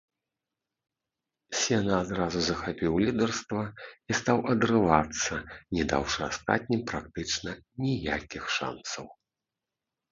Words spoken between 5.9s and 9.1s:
даўшы астатнім практычна ніякіх шанцаў.